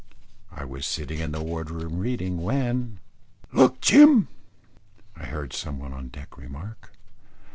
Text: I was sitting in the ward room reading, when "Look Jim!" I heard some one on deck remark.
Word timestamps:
I 0.51 0.65
was 0.65 0.87
sitting 0.87 1.19
in 1.19 1.31
the 1.31 1.43
ward 1.43 1.69
room 1.69 1.99
reading, 1.99 2.41
when 2.41 2.99
"Look 3.53 3.81
Jim!" 3.81 4.29
I 5.15 5.25
heard 5.27 5.53
some 5.53 5.77
one 5.77 5.93
on 5.93 6.07
deck 6.07 6.39
remark. 6.39 6.91